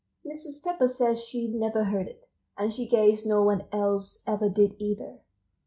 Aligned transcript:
Mrs. 0.25 0.63
Pepper 0.63 0.87
said 0.87 1.19
she 1.19 1.47
never 1.47 1.83
heard 1.83 2.07
it, 2.07 2.27
and 2.57 2.73
she 2.73 2.87
guessed 2.87 3.27
no 3.27 3.43
one 3.43 3.65
else 3.71 4.23
ever 4.25 4.49
did 4.49 4.73
either. 4.79 5.19